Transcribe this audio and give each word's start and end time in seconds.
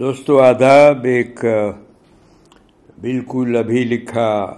دوستو، 0.00 0.40
آداب 0.40 1.04
ایک 1.04 1.44
بالکل 3.00 3.56
ابھی 3.56 3.84
لکھا 3.84 4.54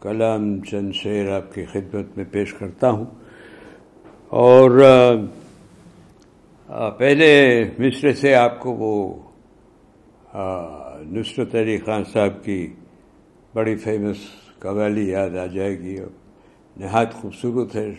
کلام 0.00 0.60
چند 0.60 0.92
شعر 0.92 1.32
آپ 1.32 1.54
کی 1.54 1.64
خدمت 1.64 2.16
میں 2.16 2.24
پیش 2.30 2.54
کرتا 2.54 2.90
ہوں۔ 2.90 3.04
اور 4.28 4.70
پہلے 6.98 7.60
مصر 7.78 8.12
سے 8.12 8.34
آپ 8.34 8.60
کو 8.60 8.70
وہ 8.70 9.14
نصرت 11.00 11.54
علی 11.54 11.78
خان 11.78 12.04
صاحب 12.12 12.44
کی 12.44 12.72
بڑی 13.54 13.76
فیمس 13.76 14.16
قوالی 14.58 15.10
یاد 15.10 15.36
آ 15.36 15.46
جائے 15.46 15.78
گی۔ 15.78 15.98
اور 15.98 16.10
نہایت 16.76 17.12
خوبصورت 17.12 17.76
ہے۔ 17.76 17.94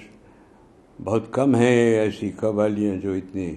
بہت 1.03 1.23
کم 1.31 1.55
ہیں 1.55 1.95
ایسی 1.95 2.31
قوالیاں 2.31 2.95
جو 2.95 3.13
اتنی 3.13 3.55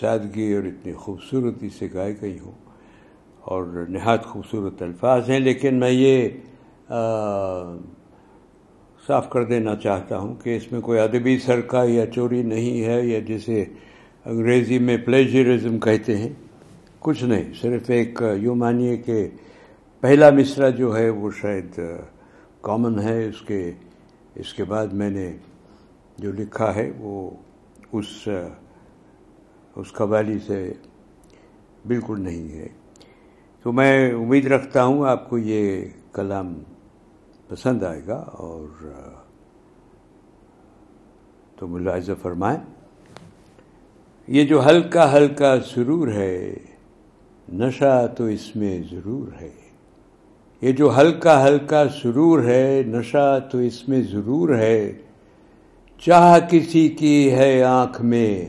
سادگی 0.00 0.52
اور 0.54 0.64
اتنی 0.64 0.92
خوبصورتی 0.98 1.68
سے 1.78 1.88
گائے 1.94 2.14
گئی 2.20 2.38
ہوں 2.38 2.52
اور 3.44 3.64
نہایت 3.88 4.24
خوبصورت 4.24 4.82
الفاظ 4.82 5.30
ہیں، 5.30 5.40
لیکن 5.40 5.78
میں 5.80 5.90
یہ 5.90 6.28
صاف 9.04 9.28
کر 9.30 9.44
دینا 9.44 9.74
چاہتا 9.82 10.18
ہوں 10.18 10.34
کہ 10.42 10.56
اس 10.56 10.70
میں 10.72 10.80
کوئی 10.80 10.98
ادبی 11.00 11.38
سرکہ 11.44 11.84
یا 11.88 12.06
چوری 12.14 12.42
نہیں 12.42 12.84
ہے 12.84 13.00
یا 13.06 13.18
جسے 13.26 13.64
انگریزی 14.26 14.78
میں 14.78 14.96
پلیجرزم 15.04 15.78
کہتے 15.78 16.16
ہیں، 16.18 16.32
کچھ 17.00 17.24
نہیں، 17.24 17.52
صرف 17.60 17.90
ایک 17.90 18.22
یوں 18.42 18.54
مانیے 18.56 18.96
کہ 18.96 19.26
پہلا 20.02 20.30
مصرع 20.30 20.68
جو 20.78 20.96
ہے 20.96 21.08
وہ 21.10 21.30
شاید 21.40 21.80
کامن 22.62 22.98
ہے، 23.00 23.24
اس 23.28 23.40
کے 23.46 23.70
اس 24.40 24.52
کے 24.54 24.64
بعد 24.64 24.92
میں 25.00 25.10
نے 25.10 25.30
جو 26.18 26.32
لکھا 26.32 26.74
ہے 26.74 26.90
وہ 26.98 27.30
اس 27.92 28.28
اس 29.76 29.92
قوالی 29.92 30.38
سے 30.46 30.72
بالکل 31.86 32.20
نہیں 32.20 32.58
ہے۔ 32.58 32.68
تو 33.62 33.72
میں 33.72 34.12
امید 34.12 34.46
رکھتا 34.46 34.84
ہوں 34.84 35.08
آپ 35.08 35.30
کو 35.30 35.38
یہ 35.38 35.84
کلام 36.12 36.54
پسند 37.48 37.82
آئے 37.82 38.02
گا 38.06 38.16
اور 38.16 38.88
تو 41.56 41.66
ملاحظہ 41.66 42.12
فرمائیں۔ 42.22 42.58
یہ 44.26 44.44
جو 44.44 44.66
ہلکا 44.66 45.12
ہلکا 45.12 45.60
سرور 45.60 46.08
ہے، 46.08 46.54
نشہ 47.52 48.06
تو 48.18 48.24
اس 48.24 48.56
میں 48.56 48.82
ضرور 48.90 49.28
ہے۔ 49.40 49.50
یہ 50.60 50.72
جو 50.72 51.00
ہلکا 51.00 51.44
ہلکا 51.44 51.84
سرور 52.02 52.42
ہے، 52.42 52.82
نشہ 52.86 53.38
تو 53.52 53.58
اس 53.58 53.88
میں 53.88 54.02
ضرور 54.02 54.54
ہے۔ 54.54 54.92
چاہ 55.98 56.38
کسی 56.50 56.88
کی 56.88 57.32
ہے 57.32 57.62
آنکھ 57.62 58.02
میں 58.02 58.46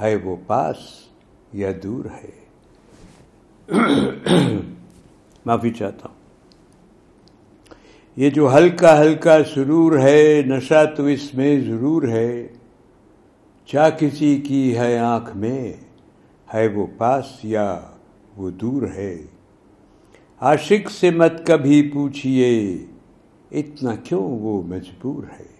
ہے 0.00 0.16
وہ 0.16 0.36
پاس 0.46 0.76
یا 1.52 1.70
دور 1.82 2.04
ہے؟ 2.04 2.46
معافی 5.46 5.70
چاہتا 5.70 6.08
ہوں۔ 6.08 6.16
یہ 8.16 8.30
جو 8.30 8.56
ہلکا 8.56 9.00
ہلکا 9.00 9.44
سرور 9.54 9.98
ہے، 9.98 10.42
نشہ 10.46 10.84
تو 10.96 11.04
اس 11.04 11.34
میں 11.34 11.60
ضرور 11.60 12.02
ہے۔ 12.08 12.48
چاہ 13.66 13.90
کسی 13.90 14.36
کی 14.36 14.78
ہے 14.78 14.98
آنکھ 14.98 15.36
میں، 15.36 15.72
ہے 16.54 16.68
وہ 16.68 16.86
پاس 16.96 17.24
یا 17.42 17.80
وہ 18.36 18.50
دور 18.50 18.82
ہے؟ 18.94 19.22
عاشق 20.40 20.90
سے 20.90 21.10
مت 21.10 21.46
کبھی 21.46 21.90
پوچھئے، 21.94 22.76
اتنا 23.50 23.94
کیوں 23.94 24.22
وہ 24.22 24.62
مجبور 24.62 25.22
ہے؟ 25.40 25.55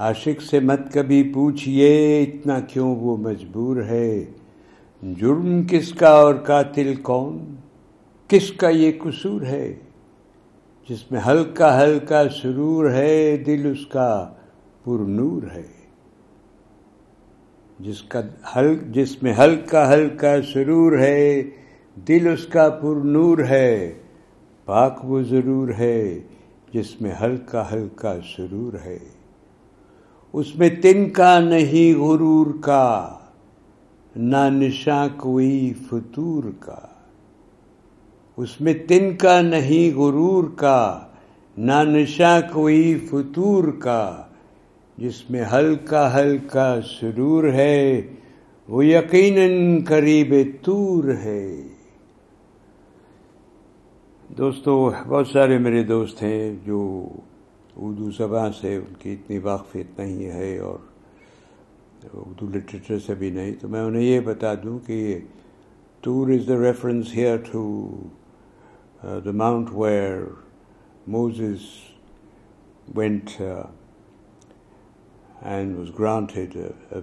عاشق 0.00 0.42
سے 0.42 0.60
مت 0.60 0.80
کبھی 0.92 1.32
پوچھئے 1.34 2.22
اتنا 2.22 2.60
کیوں 2.60 2.96
وہ 2.96 3.16
مجبور 3.16 3.76
ہے؟ 3.76 4.24
جرم 5.02 5.62
کس 5.70 5.92
کا 5.92 6.08
اور 6.08 6.34
قاتل 6.34 6.94
کون؟ 6.94 7.54
کس 8.28 8.52
کا 8.52 8.68
یہ 8.68 8.92
قصور 8.98 9.42
ہے؟ 9.42 9.74
جس 10.88 11.12
میں 11.12 11.20
ہلکا 11.26 11.82
ہلکا 11.82 12.22
سرور 12.42 12.90
ہے، 12.90 13.36
دل 13.36 13.72
اس 13.72 13.86
کا 13.86 14.32
پر 14.84 14.98
نور 14.98 15.42
ہے۔ 15.54 15.66
جس 17.80 18.02
کا 18.02 18.20
ہل، 18.56 18.76
جس 18.90 19.22
میں 19.22 19.34
ہلکا 19.38 19.94
ہلکا 19.94 20.42
سرور 20.54 20.98
ہے، 20.98 21.42
دل 22.08 22.28
اس 22.32 22.46
کا 22.46 22.68
پر 22.68 22.96
نور 23.04 23.38
ہے۔ 23.38 23.94
پاک 24.64 25.04
وہ 25.04 25.22
ضرور 25.22 25.68
ہے 25.78 26.18
جس 26.74 27.00
میں 27.00 27.12
ہلکا 27.20 27.72
ہلکا 27.72 28.14
سرور 28.36 28.72
ہے۔ 28.84 28.98
اس 30.32 30.56
میں 30.56 30.68
تن 30.82 31.10
کا 31.10 31.40
نہیں 31.40 31.98
غرور 31.98 32.46
کا، 32.60 33.14
نہ 34.16 34.48
نشاں 34.50 35.08
کوئی 35.16 35.72
فطور 35.88 36.44
کا۔ 36.60 36.78
اس 38.36 38.60
میں 38.60 38.74
تن 38.88 39.16
کا 39.16 39.40
نہیں 39.40 39.96
غرور 39.96 40.44
کا، 40.56 41.00
نہ 41.58 41.82
نشاں 41.82 42.40
کوئی 42.52 42.98
فطور 43.10 43.64
کا۔ 43.64 44.22
جس 44.98 45.30
میں 45.30 45.44
ہلکا 45.52 46.20
ہلکا 46.20 46.74
سرور 47.00 47.44
ہے، 47.44 48.02
وہ 48.68 48.86
یقیناً 48.86 49.84
قریب 49.84 50.34
تور 50.62 51.04
ہے۔ 51.04 51.68
دوستو، 54.38 54.90
بہت 55.08 55.26
سارے 55.26 55.58
میرے 55.58 55.82
دوست 55.82 56.22
ہیں 56.22 56.56
جو 56.64 57.08
اردو 57.82 58.10
زبان 58.16 58.52
سے 58.60 58.74
ان 58.76 58.94
کی 59.00 59.12
اتنی 59.12 59.38
واقفیت 59.44 59.98
نہیں 59.98 60.30
ہے 60.30 60.58
اور 60.58 60.78
اردو 62.14 62.46
لٹریچر 62.54 62.98
سے 63.06 63.14
بھی 63.14 63.30
نہیں۔ 63.30 63.52
تو 63.60 63.68
میں 63.68 63.80
انہیں 63.80 64.02
یہ 64.02 64.20
بتا 64.24 64.54
دوں 64.62 64.78
کہ 64.86 65.18
Tur 66.04 66.28
is 66.30 66.48
the 66.48 66.56
reference 66.62 67.14
here 67.16 67.36
to 67.50 67.62
the 69.24 69.32
mount 69.34 69.68
where 69.74 70.22
Moses 71.14 71.62
went 72.96 73.30
and 75.40 75.76
was 75.78 75.88
granted 75.98 76.56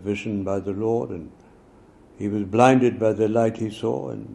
vision 0.03 0.43
by 0.43 0.61
the 0.61 0.71
Lord 0.77 1.11
and 1.11 2.21
he 2.21 2.27
was 2.27 2.43
blinded 2.51 2.99
by 2.99 3.15
the 3.15 3.27
light 3.27 3.61
he 3.61 3.69
saw 3.79 4.07
and 4.09 4.25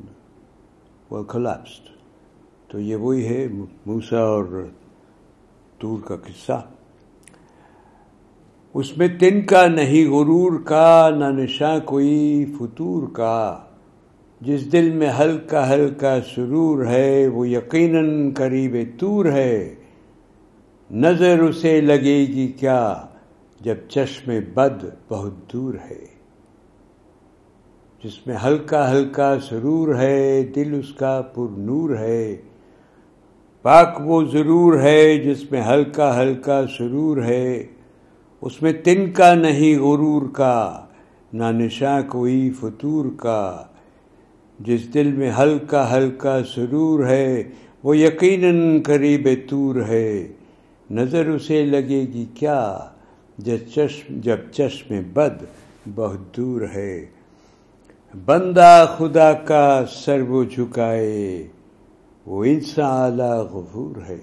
وہ 1.10 1.22
کلیپسڈ 1.32 1.90
تو 2.70 2.80
یہ 2.80 2.96
وہی 2.96 3.26
ہے، 3.26 3.46
موسا 3.86 4.18
اور 4.18 4.44
دور 5.82 6.00
کا 6.00 6.16
قصہ۔ 6.16 6.64
اس 8.74 8.98
میں 8.98 9.08
تن 9.20 9.42
کا 9.42 9.66
نہیں، 9.66 10.10
غرور 10.10 10.60
کا، 10.64 11.10
نہ 11.18 11.24
نشاں 11.24 11.78
کوئی 11.84 12.44
فطور 12.58 13.08
کا۔ 13.12 13.58
جس 14.40 14.72
دل 14.72 14.90
میں 14.90 15.10
ہلکا 15.18 15.74
ہلکا 15.74 16.16
سرور 16.34 16.86
ہے، 16.86 17.28
وہ 17.28 17.48
یقیناً 17.48 18.34
قریب 18.34 18.76
تور 18.98 19.24
ہے۔ 19.24 19.74
نظر 20.90 21.38
اسے 21.38 21.80
لگے 21.80 22.18
گی 22.18 22.48
کیا، 22.48 23.06
جب 23.60 23.74
چشم 23.88 24.32
بد 24.54 24.84
بہت 25.08 25.52
دور 25.52 25.74
ہے۔ 25.90 26.06
جس 28.04 28.26
میں 28.26 28.36
ہلکا 28.44 28.90
ہلکا 28.90 29.40
سرور 29.40 29.94
ہے، 29.94 30.42
دل 30.42 30.74
اس 30.74 30.94
کا 30.94 31.22
پر 31.34 31.58
نور 31.58 31.96
ہے۔ 31.96 32.36
پاک 33.62 34.00
وہ 34.04 34.22
ضرور 34.32 34.80
ہے 34.80 35.18
جس 35.18 35.52
میں 35.52 35.62
ہلکا 35.62 36.22
ہلکا 36.22 36.64
سرور 36.78 37.22
ہے، 37.22 37.66
اس 38.40 38.62
میں 38.62 38.72
تن 38.72 39.10
کا 39.10 39.34
نہیں 39.34 39.78
غرور 39.78 40.22
کا، 40.32 40.84
نہ 41.32 41.44
نشاں 41.44 42.00
کوئی 42.08 42.50
فطور 42.60 43.04
کا۔ 43.16 43.64
جس 44.60 44.94
دل 44.94 45.12
میں 45.12 45.30
ہلکا 45.38 45.96
ہلکا 45.96 46.38
سرور 46.54 47.06
ہے، 47.06 47.42
وہ 47.82 47.96
یقیناً 47.96 48.82
قریب 48.82 49.28
تور 49.48 49.76
ہے۔ 49.88 50.28
نظر 50.90 51.26
اسے 51.26 51.64
لگے 51.64 52.06
گی 52.14 52.26
کیا 52.34 52.78
جب 53.38 53.56
چشم 53.74 54.20
جب 54.20 54.36
چشم 54.52 54.94
بد 55.12 55.44
بہت 55.94 56.36
دور 56.36 56.60
ہے۔ 56.74 57.06
بندہ 58.24 58.96
خدا 58.98 59.32
کا 59.32 59.84
سر 59.90 60.20
وہ 60.20 60.44
جھکائے۔ 60.44 61.48
وہ 62.26 62.44
انسان 62.44 63.20
اعلی 63.20 63.48
غفور 63.52 64.00
ہے۔ 64.08 64.18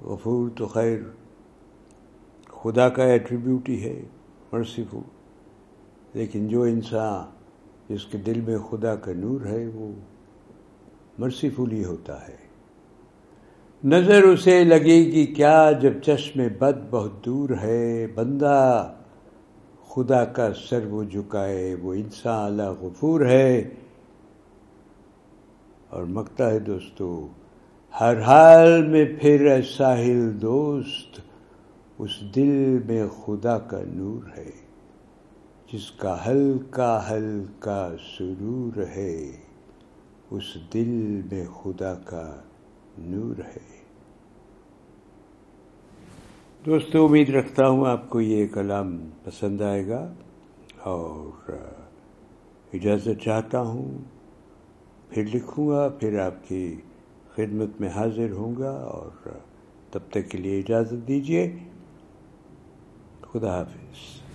غفور 0.00 0.48
تو 0.56 0.66
خیر، 0.66 0.98
خدا 2.48 2.88
کا 2.88 3.04
ایٹریبیوٹ 3.04 3.68
ہی 3.68 3.82
ہے 3.82 4.02
مرسیفل 4.52 4.98
لیکن 6.14 6.48
جو 6.48 6.62
انسان 6.62 7.24
جس 7.88 8.04
کے 8.04 8.18
دل 8.18 8.40
میں 8.40 8.58
خدا 8.58 8.94
کا 8.94 9.12
نور 9.12 9.46
ہے، 9.46 9.66
وہ 9.74 9.92
مرسیفل 11.18 11.72
ہی 11.72 11.84
ہوتا 11.84 12.28
ہے۔ 12.28 12.36
نظر 13.84 14.22
اسے 14.22 14.64
لگے 14.64 14.96
گی 14.96 15.26
کیا 15.26 15.72
جب 15.72 15.92
چشم 16.02 16.42
بد 16.58 16.90
بہت 16.90 17.24
دور 17.24 17.50
ہے، 17.60 18.06
بندہ 18.06 18.92
خدا 19.88 20.24
کا 20.24 20.48
سر 20.54 20.86
وہ 20.86 21.04
جھکائے، 21.04 21.74
وہ 21.74 21.94
انسان 21.94 22.60
اعلی 22.60 22.86
غفور 22.86 23.20
ہے۔ 23.20 23.70
اور 25.90 26.04
مکتا 26.04 26.50
ہے 26.50 26.58
دوستو، 26.58 27.26
ہر 28.00 28.20
حال 28.20 28.86
میں 28.86 29.04
پھر 29.20 29.62
ساحل 29.62 30.30
دوست، 30.42 31.20
اس 31.98 32.20
دل 32.34 32.78
میں 32.86 33.06
خدا 33.24 33.58
کا 33.58 33.80
نور 33.86 34.28
ہے، 34.38 34.50
جس 35.72 35.90
کا 35.90 36.16
ہلکا 36.26 37.10
ہلکا 37.10 37.88
سرور 38.08 38.78
ہے، 38.96 39.16
اس 40.30 40.56
دل 40.74 41.20
میں 41.32 41.44
خدا 41.62 41.94
کا 42.04 42.40
نور 42.98 43.40
ہے۔ 43.40 43.66
دوستو، 46.66 47.04
امید 47.06 47.30
رکھتا 47.30 47.68
ہوں 47.68 47.86
آپ 47.86 48.08
کو 48.10 48.20
یہ 48.20 48.46
کلام 48.46 48.96
پسند 49.24 49.60
آئے 49.62 49.86
گا 49.88 50.12
اور، 50.84 51.52
اجازت 52.72 53.22
چاہتا 53.24 53.60
ہوں 53.60 53.98
پھر 55.10 55.24
لکھوں 55.34 55.68
گا، 55.68 55.88
پھر 56.00 56.18
آپ 56.18 56.48
کی 56.48 56.76
خدمت 57.34 57.80
میں 57.80 57.88
حاضر 57.88 58.30
ہوں 58.30 58.56
گا 58.58 58.70
اور 58.70 59.28
تب 59.92 60.00
تک 60.10 60.30
کے 60.30 60.38
لیے 60.38 60.58
اجازت 60.58 61.08
دیجیے 61.08 61.52
خدا 63.32 63.58
حافظ۔ 63.58 64.27